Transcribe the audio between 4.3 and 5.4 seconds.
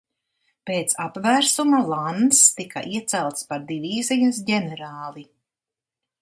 ģenerāli.